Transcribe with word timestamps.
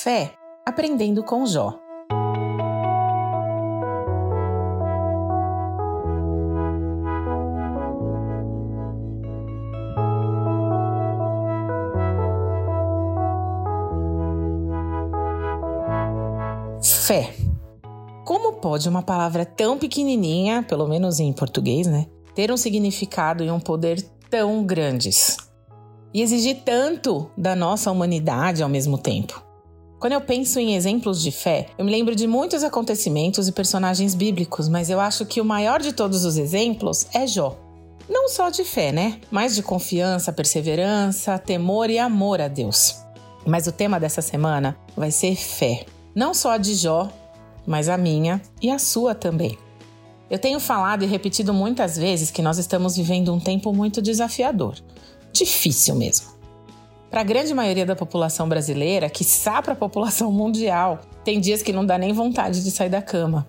Fé 0.00 0.32
aprendendo 0.64 1.24
com 1.24 1.44
Jó. 1.44 1.74
Fé. 16.80 17.34
Como 18.24 18.52
pode 18.52 18.88
uma 18.88 19.02
palavra 19.02 19.44
tão 19.44 19.76
pequenininha, 19.76 20.62
pelo 20.62 20.86
menos 20.86 21.18
em 21.18 21.32
português, 21.32 21.88
né, 21.88 22.06
ter 22.36 22.52
um 22.52 22.56
significado 22.56 23.42
e 23.42 23.50
um 23.50 23.58
poder 23.58 24.00
tão 24.30 24.64
grandes? 24.64 25.38
E 26.14 26.22
exigir 26.22 26.62
tanto 26.64 27.28
da 27.36 27.56
nossa 27.56 27.90
humanidade 27.90 28.62
ao 28.62 28.68
mesmo 28.68 28.96
tempo? 28.96 29.47
Quando 29.98 30.12
eu 30.12 30.20
penso 30.20 30.60
em 30.60 30.76
exemplos 30.76 31.20
de 31.20 31.32
fé, 31.32 31.66
eu 31.76 31.84
me 31.84 31.90
lembro 31.90 32.14
de 32.14 32.24
muitos 32.24 32.62
acontecimentos 32.62 33.48
e 33.48 33.52
personagens 33.52 34.14
bíblicos, 34.14 34.68
mas 34.68 34.88
eu 34.88 35.00
acho 35.00 35.26
que 35.26 35.40
o 35.40 35.44
maior 35.44 35.80
de 35.80 35.92
todos 35.92 36.24
os 36.24 36.36
exemplos 36.36 37.06
é 37.12 37.26
Jó. 37.26 37.58
Não 38.08 38.28
só 38.28 38.48
de 38.48 38.62
fé, 38.62 38.92
né? 38.92 39.20
Mas 39.28 39.56
de 39.56 39.62
confiança, 39.62 40.32
perseverança, 40.32 41.36
temor 41.36 41.90
e 41.90 41.98
amor 41.98 42.40
a 42.40 42.46
Deus. 42.46 42.94
Mas 43.44 43.66
o 43.66 43.72
tema 43.72 43.98
dessa 43.98 44.22
semana 44.22 44.78
vai 44.96 45.10
ser 45.10 45.34
fé. 45.34 45.84
Não 46.14 46.32
só 46.32 46.52
a 46.52 46.58
de 46.58 46.76
Jó, 46.76 47.10
mas 47.66 47.88
a 47.88 47.98
minha 47.98 48.40
e 48.62 48.70
a 48.70 48.78
sua 48.78 49.16
também. 49.16 49.58
Eu 50.30 50.38
tenho 50.38 50.60
falado 50.60 51.02
e 51.02 51.08
repetido 51.08 51.52
muitas 51.52 51.96
vezes 51.96 52.30
que 52.30 52.40
nós 52.40 52.56
estamos 52.56 52.96
vivendo 52.96 53.34
um 53.34 53.40
tempo 53.40 53.72
muito 53.72 54.00
desafiador. 54.00 54.76
Difícil 55.32 55.96
mesmo. 55.96 56.37
Para 57.10 57.22
a 57.22 57.24
grande 57.24 57.54
maioria 57.54 57.86
da 57.86 57.96
população 57.96 58.48
brasileira, 58.48 59.08
que 59.08 59.24
para 59.62 59.72
a 59.72 59.76
população 59.76 60.30
mundial, 60.30 61.00
tem 61.24 61.40
dias 61.40 61.62
que 61.62 61.72
não 61.72 61.84
dá 61.84 61.96
nem 61.96 62.12
vontade 62.12 62.62
de 62.62 62.70
sair 62.70 62.90
da 62.90 63.00
cama. 63.00 63.48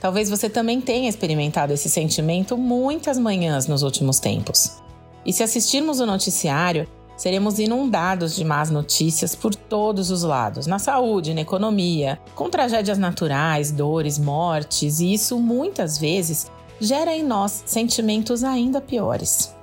Talvez 0.00 0.28
você 0.28 0.48
também 0.48 0.80
tenha 0.80 1.08
experimentado 1.08 1.72
esse 1.72 1.88
sentimento 1.88 2.56
muitas 2.56 3.18
manhãs 3.18 3.66
nos 3.66 3.82
últimos 3.82 4.18
tempos. 4.18 4.78
E 5.24 5.32
se 5.32 5.42
assistirmos 5.42 6.00
o 6.00 6.06
noticiário, 6.06 6.88
seremos 7.16 7.58
inundados 7.58 8.34
de 8.34 8.44
más 8.44 8.70
notícias 8.70 9.34
por 9.34 9.54
todos 9.54 10.10
os 10.10 10.22
lados, 10.22 10.66
na 10.66 10.78
saúde, 10.78 11.34
na 11.34 11.40
economia, 11.40 12.18
com 12.34 12.48
tragédias 12.48 12.98
naturais, 12.98 13.72
dores, 13.72 14.18
mortes, 14.18 15.00
e 15.00 15.12
isso 15.12 15.38
muitas 15.38 15.98
vezes 15.98 16.50
gera 16.80 17.14
em 17.14 17.24
nós 17.24 17.62
sentimentos 17.66 18.44
ainda 18.44 18.80
piores. 18.80 19.54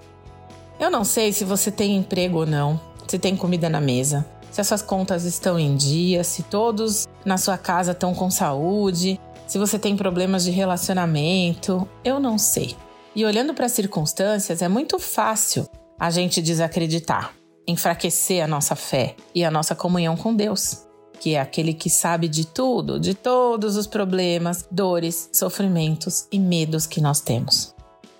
Eu 0.77 0.91
não 0.91 1.05
sei 1.05 1.31
se 1.31 1.45
você 1.45 1.71
tem 1.71 1.95
emprego 1.95 2.39
ou 2.39 2.45
não, 2.45 2.79
se 3.07 3.19
tem 3.19 3.35
comida 3.35 3.69
na 3.69 3.79
mesa, 3.79 4.25
se 4.51 4.61
as 4.61 4.67
suas 4.67 4.81
contas 4.81 5.25
estão 5.25 5.59
em 5.59 5.75
dia, 5.75 6.23
se 6.23 6.43
todos 6.43 7.07
na 7.25 7.37
sua 7.37 7.57
casa 7.57 7.91
estão 7.91 8.13
com 8.13 8.29
saúde, 8.31 9.19
se 9.47 9.57
você 9.57 9.77
tem 9.77 9.95
problemas 9.95 10.43
de 10.43 10.51
relacionamento, 10.51 11.87
eu 12.03 12.19
não 12.19 12.37
sei. 12.37 12.75
E 13.15 13.25
olhando 13.25 13.53
para 13.53 13.65
as 13.65 13.71
circunstâncias, 13.71 14.61
é 14.61 14.67
muito 14.67 14.99
fácil 14.99 15.67
a 15.99 16.09
gente 16.09 16.41
desacreditar 16.41 17.33
enfraquecer 17.67 18.43
a 18.43 18.47
nossa 18.47 18.75
fé 18.75 19.15
e 19.33 19.43
a 19.43 19.51
nossa 19.51 19.75
comunhão 19.75 20.15
com 20.15 20.33
Deus, 20.33 20.85
que 21.19 21.35
é 21.35 21.39
aquele 21.39 21.73
que 21.73 21.89
sabe 21.89 22.27
de 22.27 22.45
tudo, 22.45 22.99
de 22.99 23.13
todos 23.13 23.75
os 23.75 23.87
problemas, 23.87 24.67
dores, 24.69 25.29
sofrimentos 25.33 26.27
e 26.31 26.39
medos 26.39 26.85
que 26.85 27.01
nós 27.01 27.21
temos. 27.21 27.73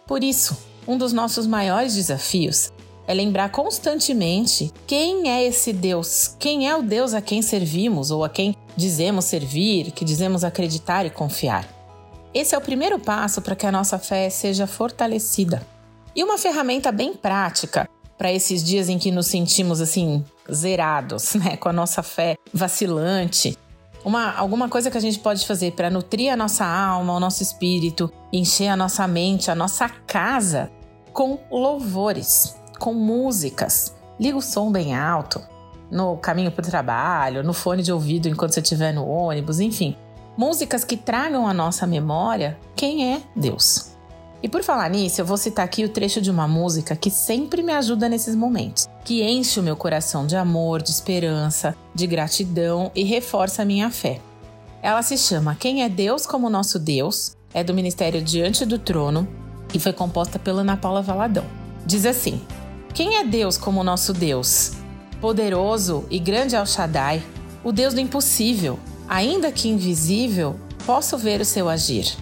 Por 0.07 0.23
isso, 0.23 0.57
um 0.87 0.97
dos 0.97 1.13
nossos 1.13 1.47
maiores 1.47 1.95
desafios 1.95 2.71
é 3.07 3.13
lembrar 3.13 3.49
constantemente 3.49 4.71
quem 4.87 5.29
é 5.29 5.43
esse 5.43 5.71
Deus, 5.71 6.35
quem 6.39 6.67
é 6.67 6.75
o 6.75 6.81
Deus 6.81 7.13
a 7.13 7.21
quem 7.21 7.41
servimos 7.41 8.11
ou 8.11 8.23
a 8.23 8.29
quem 8.29 8.55
dizemos 8.75 9.25
servir, 9.25 9.91
que 9.91 10.03
dizemos 10.03 10.43
acreditar 10.43 11.05
e 11.05 11.09
confiar. 11.09 11.67
Esse 12.33 12.53
é 12.53 12.57
o 12.57 12.61
primeiro 12.61 12.99
passo 12.99 13.41
para 13.41 13.55
que 13.55 13.65
a 13.65 13.71
nossa 13.71 13.97
fé 13.97 14.29
seja 14.29 14.67
fortalecida. 14.67 15.65
E 16.15 16.23
uma 16.23 16.37
ferramenta 16.37 16.91
bem 16.91 17.13
prática 17.13 17.87
para 18.17 18.31
esses 18.31 18.63
dias 18.63 18.89
em 18.89 18.97
que 18.97 19.11
nos 19.11 19.27
sentimos 19.27 19.81
assim 19.81 20.23
zerados, 20.51 21.35
né, 21.35 21.57
com 21.57 21.69
a 21.69 21.73
nossa 21.73 22.01
fé 22.01 22.35
vacilante. 22.53 23.57
Uma, 24.03 24.33
alguma 24.33 24.69
coisa 24.69 24.91
que 24.91 24.97
a 24.97 25.01
gente 25.01 25.17
pode 25.19 25.47
fazer 25.47 25.71
para 25.71 25.89
nutrir 25.89 26.31
a 26.31 26.37
nossa 26.37 26.65
alma, 26.65 27.13
o 27.13 27.19
nosso 27.19 27.41
espírito, 27.41 28.11
encher 28.31 28.67
a 28.67 28.75
nossa 28.75 29.07
mente, 29.07 29.49
a 29.49 29.55
nossa 29.55 29.89
casa 29.89 30.71
com 31.11 31.39
louvores, 31.49 32.55
com 32.75 32.93
músicas. 32.93 33.95
Liga 34.19 34.37
o 34.37 34.41
som 34.41 34.71
bem 34.71 34.95
alto 34.95 35.41
no 35.89 36.17
caminho 36.17 36.51
para 36.51 36.65
o 36.65 36.69
trabalho, 36.69 37.43
no 37.43 37.53
fone 37.53 37.83
de 37.83 37.91
ouvido 37.91 38.27
enquanto 38.27 38.53
você 38.53 38.59
estiver 38.59 38.93
no 38.93 39.07
ônibus, 39.07 39.59
enfim. 39.59 39.95
Músicas 40.37 40.83
que 40.83 40.97
tragam 40.97 41.47
à 41.47 41.53
nossa 41.53 41.87
memória 41.87 42.57
quem 42.75 43.13
é 43.13 43.21
Deus. 43.35 43.95
E 44.43 44.49
por 44.49 44.63
falar 44.63 44.89
nisso, 44.89 45.21
eu 45.21 45.25
vou 45.25 45.37
citar 45.37 45.65
aqui 45.65 45.83
o 45.83 45.89
trecho 45.89 46.21
de 46.21 46.29
uma 46.29 46.47
música 46.47 46.95
que 46.95 47.09
sempre 47.09 47.63
me 47.63 47.73
ajuda 47.73 48.09
nesses 48.09 48.35
momentos, 48.35 48.87
que 49.03 49.23
enche 49.23 49.59
o 49.59 49.63
meu 49.63 49.75
coração 49.75 50.27
de 50.27 50.35
amor, 50.35 50.81
de 50.81 50.91
esperança, 50.91 51.75
de 51.95 52.05
gratidão 52.05 52.91
e 52.93 53.03
reforça 53.03 53.61
a 53.61 53.65
minha 53.65 53.89
fé. 53.89 54.19
Ela 54.83 55.01
se 55.01 55.17
chama 55.17 55.55
Quem 55.55 55.81
é 55.81 55.89
Deus 55.89 56.27
como 56.27 56.49
Nosso 56.49 56.77
Deus, 56.77 57.35
é 57.53 57.63
do 57.63 57.73
Ministério 57.73 58.21
Diante 58.21 58.65
do 58.65 58.77
Trono 58.77 59.27
e 59.73 59.79
foi 59.79 59.93
composta 59.93 60.37
pela 60.37 60.61
Ana 60.61 60.77
Paula 60.77 61.01
Valadão. 61.01 61.45
Diz 61.85 62.05
assim: 62.05 62.41
Quem 62.95 63.17
é 63.17 63.25
Deus 63.25 63.57
como 63.57 63.83
nosso 63.83 64.13
Deus? 64.13 64.71
Poderoso 65.19 66.05
e 66.09 66.17
grande 66.17 66.55
El 66.55 66.65
Shaddai, 66.65 67.21
o 67.61 67.73
Deus 67.73 67.93
do 67.93 67.99
impossível, 67.99 68.79
ainda 69.05 69.51
que 69.51 69.67
invisível, 69.67 70.57
posso 70.85 71.17
ver 71.17 71.41
o 71.41 71.45
seu 71.45 71.67
agir. 71.67 72.15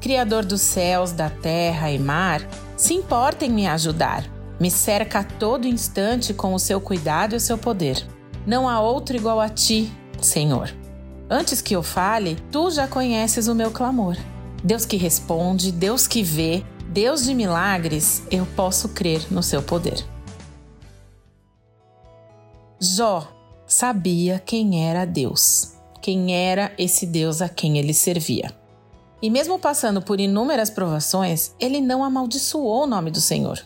Criador 0.00 0.44
dos 0.44 0.60
céus, 0.60 1.10
da 1.10 1.28
terra 1.28 1.90
e 1.90 1.98
mar, 1.98 2.40
se 2.76 2.94
importa 2.94 3.44
em 3.44 3.50
me 3.50 3.66
ajudar. 3.66 4.24
Me 4.60 4.70
cerca 4.70 5.18
a 5.18 5.24
todo 5.24 5.66
instante 5.66 6.32
com 6.32 6.54
o 6.54 6.58
seu 6.60 6.80
cuidado 6.80 7.32
e 7.32 7.36
o 7.38 7.40
seu 7.40 7.58
poder. 7.58 8.06
Não 8.46 8.68
há 8.68 8.80
outro 8.80 9.16
igual 9.16 9.40
a 9.40 9.48
ti, 9.48 9.92
Senhor. 10.20 10.72
Antes 11.28 11.60
que 11.60 11.74
eu 11.74 11.82
fale, 11.82 12.36
tu 12.52 12.70
já 12.70 12.86
conheces 12.86 13.48
o 13.48 13.56
meu 13.56 13.72
clamor. 13.72 14.16
Deus 14.62 14.86
que 14.86 14.96
responde, 14.96 15.72
Deus 15.72 16.06
que 16.06 16.22
vê, 16.22 16.62
Deus 16.90 17.24
de 17.24 17.34
milagres, 17.34 18.22
eu 18.30 18.46
posso 18.54 18.90
crer 18.90 19.26
no 19.28 19.42
seu 19.42 19.60
poder. 19.60 20.11
Jó 22.84 23.28
sabia 23.64 24.42
quem 24.44 24.84
era 24.88 25.04
Deus, 25.04 25.74
quem 26.00 26.34
era 26.34 26.72
esse 26.76 27.06
Deus 27.06 27.40
a 27.40 27.48
quem 27.48 27.78
ele 27.78 27.94
servia. 27.94 28.52
E 29.22 29.30
mesmo 29.30 29.56
passando 29.56 30.02
por 30.02 30.18
inúmeras 30.18 30.68
provações, 30.68 31.54
ele 31.60 31.80
não 31.80 32.02
amaldiçoou 32.02 32.82
o 32.82 32.86
nome 32.88 33.12
do 33.12 33.20
Senhor. 33.20 33.64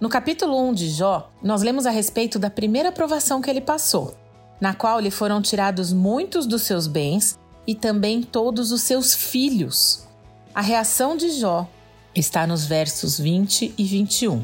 No 0.00 0.08
capítulo 0.08 0.58
1 0.68 0.72
de 0.72 0.88
Jó, 0.88 1.28
nós 1.42 1.60
lemos 1.60 1.84
a 1.84 1.90
respeito 1.90 2.38
da 2.38 2.48
primeira 2.48 2.90
provação 2.90 3.42
que 3.42 3.50
ele 3.50 3.60
passou, 3.60 4.14
na 4.58 4.72
qual 4.72 4.98
lhe 4.98 5.10
foram 5.10 5.42
tirados 5.42 5.92
muitos 5.92 6.46
dos 6.46 6.62
seus 6.62 6.86
bens 6.86 7.38
e 7.66 7.74
também 7.74 8.22
todos 8.22 8.72
os 8.72 8.80
seus 8.80 9.14
filhos. 9.14 10.08
A 10.54 10.62
reação 10.62 11.18
de 11.18 11.28
Jó 11.32 11.68
está 12.14 12.46
nos 12.46 12.64
versos 12.64 13.18
20 13.20 13.74
e 13.76 13.84
21. 13.84 14.42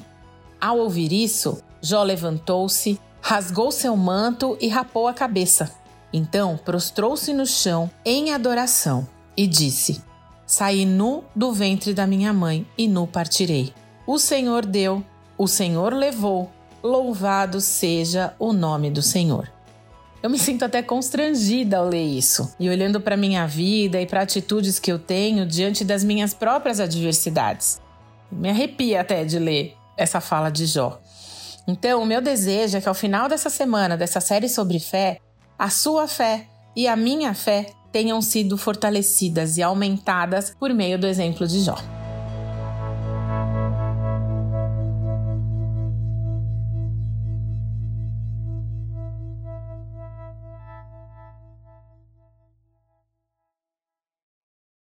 Ao 0.60 0.76
ouvir 0.76 1.10
isso, 1.10 1.62
Jó 1.80 2.03
levantou-se, 2.03 3.00
rasgou 3.30 3.70
seu 3.70 3.96
manto 3.96 4.58
e 4.60 4.66
rapou 4.66 5.06
a 5.06 5.14
cabeça. 5.14 5.70
Então 6.12 6.58
prostrou-se 6.64 7.32
no 7.32 7.46
chão 7.46 7.88
em 8.04 8.32
adoração 8.32 9.06
e 9.36 9.46
disse: 9.46 10.02
Saí 10.44 10.84
nu 10.84 11.22
do 11.32 11.52
ventre 11.52 11.94
da 11.94 12.08
minha 12.08 12.32
mãe 12.32 12.66
e 12.76 12.88
nu 12.88 13.06
partirei. 13.06 13.72
O 14.04 14.18
Senhor 14.18 14.66
deu, 14.66 15.04
o 15.38 15.46
Senhor 15.46 15.94
levou, 15.94 16.50
louvado 16.82 17.60
seja 17.60 18.34
o 18.36 18.52
nome 18.52 18.91
do 18.91 19.00
Senhor. 19.00 19.48
Eu 20.20 20.28
me 20.28 20.36
sinto 20.36 20.64
até 20.64 20.82
constrangida 20.82 21.76
ao 21.76 21.88
ler 21.88 22.03
isso 22.03 22.53
e 22.59 22.68
olhando 22.68 23.00
para 23.00 23.16
minha 23.16 23.47
vida 23.47 24.00
e 24.00 24.06
para 24.06 24.22
atitudes 24.22 24.80
que 24.80 24.91
eu 24.91 24.98
tenho 24.98 25.47
diante 25.47 25.84
das 25.84 26.03
minhas 26.03 26.34
próprias 26.34 26.80
adversidades. 26.80 27.80
Me 28.28 28.50
arrepia 28.50 29.03
até 29.03 29.24
de 29.24 29.38
ler 29.38 29.77
essa 29.97 30.21
fala 30.21 30.50
de 30.50 30.66
Jó. 30.66 31.00
Então, 31.70 32.02
o 32.02 32.06
meu 32.06 32.20
desejo 32.20 32.76
é 32.76 32.80
que 32.80 32.88
ao 32.88 32.94
final 32.94 33.28
dessa 33.28 33.48
semana, 33.48 33.96
dessa 33.96 34.20
série 34.20 34.48
sobre 34.48 34.80
fé, 34.80 35.18
a 35.56 35.70
sua 35.70 36.08
fé 36.08 36.48
e 36.74 36.88
a 36.88 36.96
minha 36.96 37.32
fé 37.32 37.66
tenham 37.92 38.20
sido 38.20 38.58
fortalecidas 38.58 39.56
e 39.56 39.62
aumentadas 39.62 40.52
por 40.58 40.74
meio 40.74 40.98
do 40.98 41.06
exemplo 41.06 41.46
de 41.46 41.60
Jó. 41.60 41.99